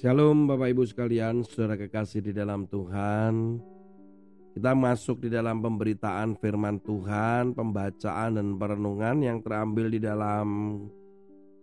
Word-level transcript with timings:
Shalom 0.00 0.48
Bapak 0.48 0.72
Ibu 0.72 0.88
sekalian, 0.88 1.44
saudara 1.44 1.76
kekasih 1.76 2.24
di 2.24 2.32
dalam 2.32 2.64
Tuhan. 2.64 3.60
Kita 4.56 4.72
masuk 4.72 5.20
di 5.20 5.28
dalam 5.28 5.60
pemberitaan 5.60 6.40
firman 6.40 6.80
Tuhan, 6.80 7.52
pembacaan 7.52 8.40
dan 8.40 8.56
perenungan 8.56 9.20
yang 9.20 9.44
terambil 9.44 9.92
di 9.92 10.00
dalam 10.00 10.48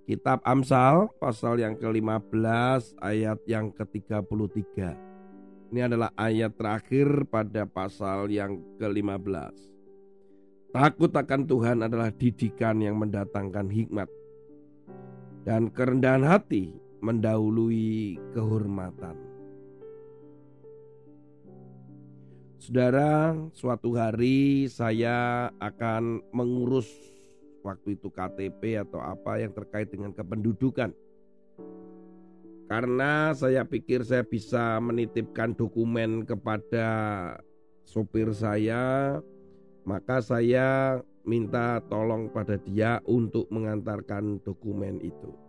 kitab 0.06 0.46
Amsal 0.46 1.10
pasal 1.18 1.66
yang 1.66 1.82
ke-15 1.82 3.02
ayat 3.02 3.42
yang 3.50 3.74
ke-33. 3.74 4.86
Ini 5.74 5.90
adalah 5.90 6.14
ayat 6.14 6.54
terakhir 6.62 7.26
pada 7.34 7.66
pasal 7.66 8.30
yang 8.30 8.62
ke-15. 8.78 9.58
Takut 10.78 11.10
akan 11.10 11.42
Tuhan 11.42 11.78
adalah 11.82 12.14
didikan 12.14 12.86
yang 12.86 13.02
mendatangkan 13.02 13.66
hikmat. 13.66 14.06
Dan 15.42 15.74
kerendahan 15.74 16.22
hati 16.22 16.86
mendahului 17.02 18.18
kehormatan. 18.34 19.16
Saudara, 22.58 23.32
suatu 23.56 23.96
hari 23.96 24.68
saya 24.68 25.48
akan 25.62 26.20
mengurus 26.36 26.90
waktu 27.64 27.96
itu 27.96 28.12
KTP 28.12 28.84
atau 28.84 29.00
apa 29.00 29.40
yang 29.40 29.56
terkait 29.56 29.88
dengan 29.88 30.12
kependudukan. 30.12 30.92
Karena 32.68 33.32
saya 33.32 33.64
pikir 33.64 34.04
saya 34.04 34.28
bisa 34.28 34.84
menitipkan 34.84 35.56
dokumen 35.56 36.28
kepada 36.28 36.88
sopir 37.88 38.36
saya, 38.36 39.16
maka 39.88 40.20
saya 40.20 41.00
minta 41.24 41.80
tolong 41.88 42.28
pada 42.28 42.60
dia 42.60 43.00
untuk 43.08 43.48
mengantarkan 43.48 44.44
dokumen 44.44 45.00
itu. 45.00 45.47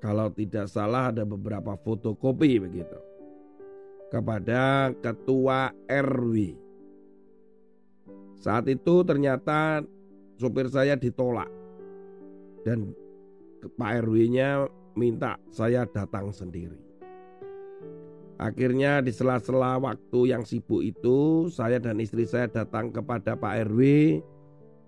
Kalau 0.00 0.32
tidak 0.32 0.64
salah 0.72 1.12
ada 1.12 1.28
beberapa 1.28 1.76
fotokopi 1.76 2.56
begitu. 2.56 2.96
Kepada 4.08 4.90
ketua 4.96 5.70
RW. 5.86 6.56
Saat 8.40 8.72
itu 8.72 9.04
ternyata 9.04 9.84
sopir 10.40 10.72
saya 10.72 10.96
ditolak. 10.96 11.52
Dan 12.64 12.96
Pak 13.76 14.08
RW-nya 14.08 14.64
minta 14.96 15.36
saya 15.52 15.84
datang 15.84 16.32
sendiri. 16.32 16.80
Akhirnya 18.40 19.04
di 19.04 19.12
sela-sela 19.12 19.76
waktu 19.76 20.32
yang 20.32 20.48
sibuk 20.48 20.80
itu 20.80 21.52
saya 21.52 21.76
dan 21.76 22.00
istri 22.00 22.24
saya 22.24 22.48
datang 22.48 22.88
kepada 22.88 23.36
Pak 23.36 23.68
RW. 23.68 23.80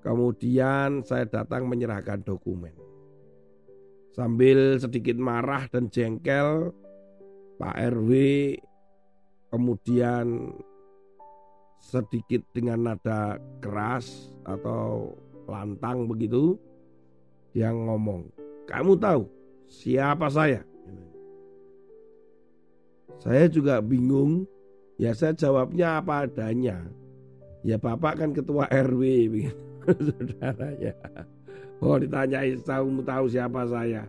Kemudian 0.01 1.05
saya 1.05 1.29
datang 1.29 1.69
menyerahkan 1.69 2.25
dokumen. 2.25 2.92
Sambil 4.13 4.77
sedikit 4.77 5.17
marah 5.17 5.65
dan 5.73 5.89
jengkel, 5.89 6.69
Pak 7.57 7.77
RW 7.97 8.13
kemudian 9.49 10.53
sedikit 11.81 12.45
dengan 12.53 12.93
nada 12.93 13.41
keras 13.65 14.37
atau 14.45 15.17
lantang 15.49 16.05
begitu, 16.05 16.61
yang 17.57 17.89
ngomong, 17.89 18.29
kamu 18.69 19.01
tahu 19.01 19.25
siapa 19.69 20.29
saya? 20.29 20.61
Saya 23.17 23.49
juga 23.49 23.81
bingung, 23.81 24.45
ya 25.01 25.17
saya 25.17 25.33
jawabnya 25.33 26.05
apa 26.05 26.29
adanya. 26.29 26.85
Ya 27.65 27.81
bapak 27.81 28.21
kan 28.21 28.31
ketua 28.37 28.69
RW, 28.69 29.03
begitu, 29.33 29.57
saudaranya. 29.89 30.97
Oh 31.83 31.99
ditanyai 31.99 32.55
tahu 32.63 33.03
tahu 33.03 33.27
siapa 33.27 33.67
saya. 33.67 34.07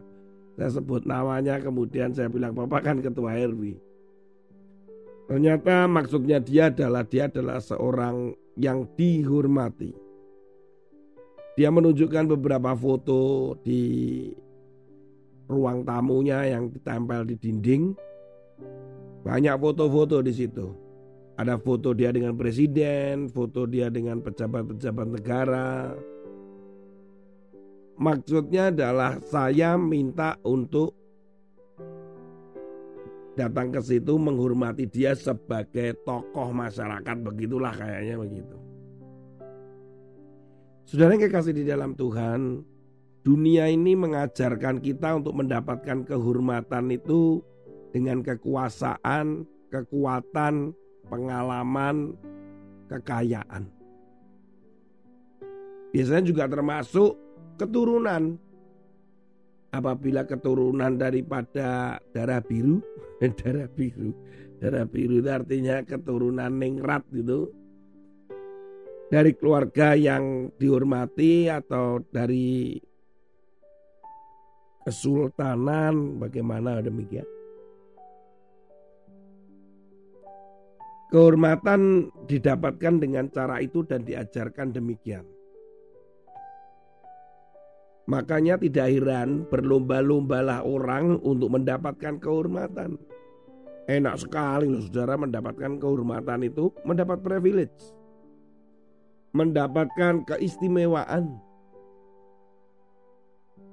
Saya 0.54 0.70
sebut 0.70 1.10
namanya 1.10 1.58
kemudian 1.58 2.14
saya 2.14 2.30
bilang 2.30 2.54
Bapak 2.54 2.86
kan 2.86 3.02
ketua 3.02 3.34
RW. 3.34 3.74
Ternyata 5.26 5.90
maksudnya 5.90 6.38
dia 6.38 6.70
adalah 6.70 7.02
dia 7.02 7.26
adalah 7.26 7.58
seorang 7.58 8.38
yang 8.62 8.86
dihormati. 8.94 9.90
Dia 11.58 11.74
menunjukkan 11.74 12.38
beberapa 12.38 12.78
foto 12.78 13.58
di 13.66 14.30
ruang 15.50 15.82
tamunya 15.82 16.46
yang 16.46 16.70
ditempel 16.70 17.26
di 17.26 17.36
dinding. 17.42 17.98
Banyak 19.26 19.56
foto-foto 19.58 20.22
di 20.22 20.34
situ. 20.34 20.70
Ada 21.34 21.58
foto 21.58 21.98
dia 21.98 22.14
dengan 22.14 22.38
presiden, 22.38 23.26
foto 23.34 23.66
dia 23.66 23.90
dengan 23.90 24.22
pejabat-pejabat 24.22 25.08
negara, 25.18 25.98
Maksudnya 27.94 28.74
adalah 28.74 29.22
saya 29.22 29.78
minta 29.78 30.38
untuk 30.42 30.98
datang 33.34 33.74
ke 33.74 33.82
situ 33.82 34.18
menghormati 34.18 34.86
dia 34.86 35.18
sebagai 35.18 35.98
tokoh 36.06 36.54
masyarakat 36.54 37.18
begitulah 37.22 37.74
kayaknya 37.74 38.16
begitu. 38.18 38.58
Saudara 40.86 41.18
yang 41.18 41.26
kekasih 41.26 41.54
di 41.58 41.66
dalam 41.66 41.98
Tuhan, 41.98 42.62
dunia 43.26 43.66
ini 43.72 43.98
mengajarkan 43.98 44.78
kita 44.84 45.18
untuk 45.18 45.34
mendapatkan 45.34 46.06
kehormatan 46.06 46.94
itu 46.94 47.42
dengan 47.90 48.22
kekuasaan, 48.22 49.46
kekuatan, 49.74 50.74
pengalaman, 51.10 52.14
kekayaan. 52.90 53.70
Biasanya 55.94 56.24
juga 56.26 56.50
termasuk 56.50 57.18
keturunan. 57.58 58.38
Apabila 59.74 60.22
keturunan 60.30 61.02
daripada 61.02 61.98
darah 62.14 62.46
biru, 62.46 62.78
darah 63.42 63.66
biru, 63.66 64.14
darah 64.62 64.86
biru 64.86 65.18
itu 65.18 65.30
artinya 65.34 65.82
keturunan 65.82 66.54
ningrat 66.54 67.02
gitu. 67.10 67.50
Dari 69.10 69.34
keluarga 69.34 69.98
yang 69.98 70.54
dihormati 70.58 71.50
atau 71.50 72.02
dari 72.06 72.78
kesultanan 74.86 76.22
bagaimana 76.22 76.82
demikian. 76.82 77.26
Kehormatan 81.14 82.10
didapatkan 82.26 82.98
dengan 82.98 83.30
cara 83.30 83.62
itu 83.62 83.86
dan 83.86 84.02
diajarkan 84.02 84.74
demikian. 84.74 85.22
Makanya 88.04 88.60
tidak 88.60 88.92
heran 88.92 89.48
berlomba-lombalah 89.48 90.68
orang 90.68 91.24
untuk 91.24 91.56
mendapatkan 91.56 92.20
kehormatan. 92.20 93.00
Enak 93.88 94.16
sekali 94.28 94.68
loh 94.68 94.84
saudara 94.84 95.16
mendapatkan 95.16 95.80
kehormatan 95.80 96.44
itu, 96.48 96.72
mendapat 96.84 97.24
privilege. 97.24 97.96
Mendapatkan 99.32 100.24
keistimewaan. 100.28 101.40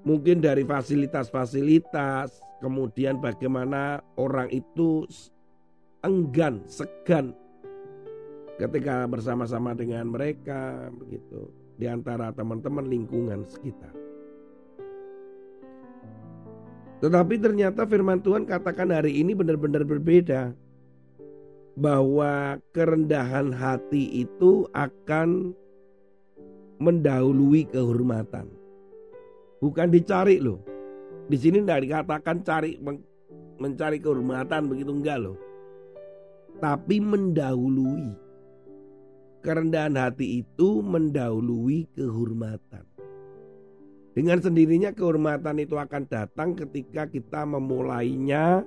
Mungkin 0.07 0.41
dari 0.41 0.65
fasilitas-fasilitas, 0.65 2.33
kemudian 2.63 3.21
bagaimana 3.21 4.01
orang 4.17 4.49
itu 4.49 5.05
enggan, 6.01 6.65
segan 6.65 7.37
ketika 8.61 9.09
bersama-sama 9.09 9.73
dengan 9.73 10.13
mereka 10.13 10.93
begitu 10.93 11.49
di 11.81 11.89
antara 11.89 12.29
teman-teman 12.33 12.85
lingkungan 12.85 13.45
sekitar. 13.49 14.10
Tetapi 17.01 17.41
ternyata 17.41 17.89
firman 17.89 18.21
Tuhan 18.21 18.45
katakan 18.45 18.93
hari 18.93 19.25
ini 19.25 19.33
benar-benar 19.33 19.89
berbeda. 19.89 20.53
Bahwa 21.81 22.61
kerendahan 22.77 23.57
hati 23.57 24.21
itu 24.21 24.69
akan 24.77 25.57
mendahului 26.77 27.65
kehormatan. 27.73 28.53
Bukan 29.65 29.89
dicari 29.89 30.45
loh. 30.45 30.61
Di 31.31 31.41
sini 31.41 31.65
tidak 31.65 31.89
dikatakan 31.89 32.45
cari 32.45 32.77
mencari 33.57 33.97
kehormatan 33.97 34.69
begitu 34.69 34.93
enggak 34.93 35.25
loh. 35.25 35.39
Tapi 36.61 37.01
mendahului. 37.01 38.13
Kerendahan 39.41 39.97
hati 39.97 40.45
itu 40.45 40.85
mendahului 40.85 41.89
kehormatan. 41.97 42.90
Dengan 44.11 44.43
sendirinya 44.43 44.91
kehormatan 44.91 45.63
itu 45.63 45.79
akan 45.79 46.03
datang 46.11 46.59
ketika 46.59 47.07
kita 47.07 47.47
memulainya 47.47 48.67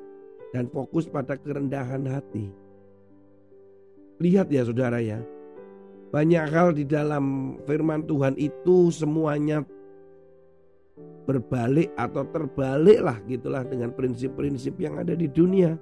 dan 0.56 0.72
fokus 0.72 1.04
pada 1.12 1.36
kerendahan 1.36 2.08
hati. 2.08 2.48
Lihat 4.24 4.48
ya 4.48 4.64
saudara 4.64 5.04
ya, 5.04 5.20
banyak 6.16 6.46
hal 6.48 6.72
di 6.72 6.88
dalam 6.88 7.58
firman 7.68 8.08
Tuhan 8.08 8.40
itu 8.40 8.88
semuanya 8.94 9.68
berbalik 11.26 11.92
atau 12.00 12.24
terbalik 12.30 13.00
lah 13.04 13.18
gitulah 13.28 13.68
dengan 13.68 13.92
prinsip-prinsip 13.92 14.80
yang 14.80 14.96
ada 14.96 15.12
di 15.12 15.28
dunia. 15.28 15.76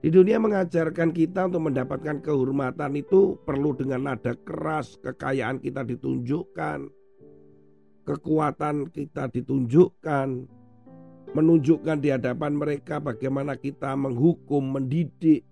Di 0.00 0.08
dunia 0.08 0.40
mengajarkan 0.40 1.12
kita 1.12 1.52
untuk 1.52 1.68
mendapatkan 1.68 2.24
kehormatan 2.24 2.96
itu 2.96 3.36
perlu 3.44 3.76
dengan 3.76 4.08
nada 4.08 4.32
keras, 4.32 4.96
kekayaan 5.04 5.60
kita 5.60 5.84
ditunjukkan, 5.84 6.88
kekuatan 8.04 8.88
kita 8.90 9.28
ditunjukkan, 9.30 10.28
menunjukkan 11.30 11.96
di 12.02 12.08
hadapan 12.10 12.52
mereka 12.58 12.98
bagaimana 12.98 13.54
kita 13.54 13.94
menghukum, 13.94 14.74
mendidik 14.74 15.46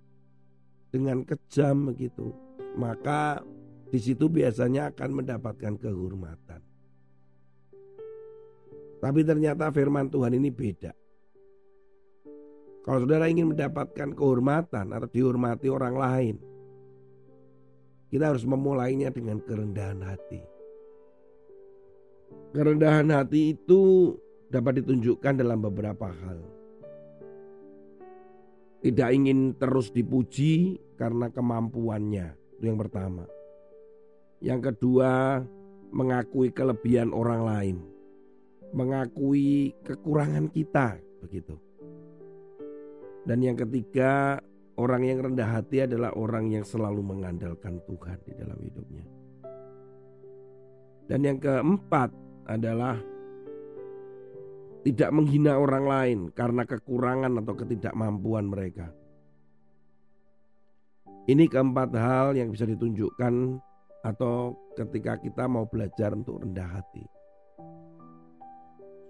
dengan 0.91 1.23
kejam 1.23 1.93
begitu, 1.93 2.35
maka 2.75 3.45
di 3.89 3.99
situ 4.01 4.29
biasanya 4.29 4.93
akan 4.93 5.11
mendapatkan 5.23 5.75
kehormatan. 5.81 6.61
Tapi 8.99 9.21
ternyata 9.23 9.71
firman 9.71 10.11
Tuhan 10.11 10.35
ini 10.35 10.51
beda. 10.51 10.91
Kalau 12.83 13.05
saudara 13.05 13.29
ingin 13.29 13.53
mendapatkan 13.53 14.17
kehormatan 14.17 14.97
atau 14.97 15.09
dihormati 15.13 15.69
orang 15.69 15.95
lain, 15.95 16.37
kita 18.09 18.33
harus 18.33 18.49
memulainya 18.49 19.13
dengan 19.13 19.39
kerendahan 19.45 20.01
hati. 20.03 20.58
Kerendahan 22.49 23.13
hati 23.13 23.53
itu 23.53 24.17
dapat 24.49 24.81
ditunjukkan 24.81 25.45
dalam 25.45 25.61
beberapa 25.61 26.09
hal. 26.09 26.41
Tidak 28.81 29.09
ingin 29.13 29.53
terus 29.61 29.93
dipuji 29.93 30.81
karena 30.97 31.29
kemampuannya, 31.29 32.33
itu 32.57 32.65
yang 32.65 32.81
pertama. 32.81 33.29
Yang 34.41 34.73
kedua, 34.73 35.43
mengakui 35.91 36.49
kelebihan 36.55 37.11
orang 37.13 37.43
lain, 37.45 37.77
mengakui 38.73 39.77
kekurangan 39.85 40.49
kita, 40.49 40.97
begitu. 41.21 41.59
Dan 43.29 43.45
yang 43.45 43.61
ketiga, 43.61 44.41
orang 44.81 45.05
yang 45.05 45.21
rendah 45.21 45.59
hati 45.59 45.85
adalah 45.85 46.15
orang 46.17 46.49
yang 46.49 46.65
selalu 46.65 47.03
mengandalkan 47.03 47.83
Tuhan 47.85 48.19
di 48.25 48.33
dalam 48.39 48.57
hidupnya. 48.63 49.05
Dan 51.09 51.21
yang 51.25 51.37
keempat 51.43 52.28
adalah 52.49 52.97
tidak 54.83 55.11
menghina 55.13 55.61
orang 55.61 55.85
lain 55.85 56.19
karena 56.33 56.65
kekurangan 56.65 57.45
atau 57.45 57.55
ketidakmampuan 57.55 58.49
mereka. 58.49 58.89
Ini 61.29 61.45
keempat 61.45 61.93
hal 61.93 62.41
yang 62.41 62.49
bisa 62.49 62.65
ditunjukkan 62.65 63.61
atau 64.01 64.57
ketika 64.81 65.21
kita 65.21 65.45
mau 65.45 65.69
belajar 65.69 66.17
untuk 66.17 66.41
rendah 66.41 66.81
hati. 66.81 67.05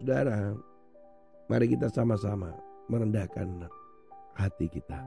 Saudara, 0.02 0.50
mari 1.46 1.66
kita 1.70 1.86
sama-sama 1.94 2.50
merendahkan 2.90 3.70
hati 4.34 4.66
kita. 4.66 4.98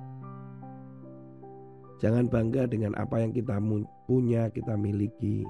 Jangan 1.99 2.31
bangga 2.31 2.65
dengan 2.65 2.95
apa 2.95 3.19
yang 3.19 3.35
kita 3.35 3.59
punya, 4.07 4.47
kita 4.49 4.79
miliki. 4.79 5.43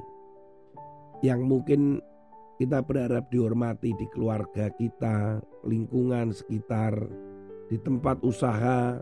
Yang 1.21 1.41
mungkin 1.45 1.81
kita 2.61 2.85
berharap 2.85 3.25
dihormati 3.33 3.89
di 3.97 4.05
keluarga 4.13 4.69
kita, 4.77 5.41
lingkungan 5.65 6.29
sekitar, 6.29 6.93
di 7.73 7.81
tempat 7.81 8.21
usaha, 8.21 9.01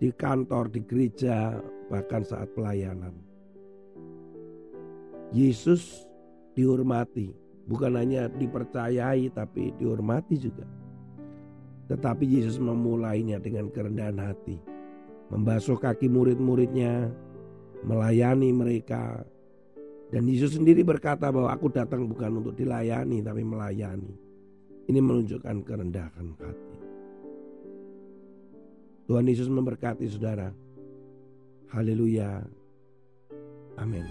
di 0.00 0.08
kantor, 0.08 0.72
di 0.72 0.80
gereja, 0.88 1.60
bahkan 1.92 2.24
saat 2.24 2.48
pelayanan. 2.56 3.12
Yesus 5.36 6.08
dihormati, 6.56 7.28
bukan 7.68 7.92
hanya 8.00 8.32
dipercayai 8.32 9.28
tapi 9.36 9.76
dihormati 9.76 10.40
juga. 10.40 10.64
Tetapi 11.92 12.24
Yesus 12.24 12.56
memulainya 12.56 13.36
dengan 13.36 13.68
kerendahan 13.68 14.16
hati. 14.16 14.56
Membasuh 15.28 15.76
kaki 15.76 16.08
murid-muridnya, 16.08 17.12
melayani 17.84 18.48
mereka. 18.48 19.28
Dan 20.14 20.30
Yesus 20.30 20.54
sendiri 20.54 20.86
berkata 20.86 21.26
bahwa 21.34 21.50
aku 21.50 21.74
datang 21.74 22.06
bukan 22.06 22.38
untuk 22.38 22.54
dilayani 22.54 23.18
tapi 23.18 23.42
melayani. 23.42 24.14
Ini 24.86 25.02
menunjukkan 25.02 25.66
kerendahan 25.66 26.26
hati. 26.38 26.78
Tuhan 29.10 29.26
Yesus 29.26 29.50
memberkati 29.50 30.06
saudara. 30.06 30.54
Haleluya. 31.74 32.46
Amin. 33.74 34.06